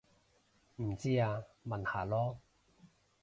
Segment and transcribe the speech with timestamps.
[0.77, 2.35] 唔知啊問下囉